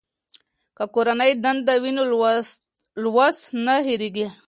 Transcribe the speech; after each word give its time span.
که 0.77 0.83
کورنۍ 0.93 1.31
دنده 1.43 1.75
وي 1.81 1.91
نو 1.97 2.03
لوست 3.03 3.43
نه 3.65 3.75
هېریږي. 3.87 4.27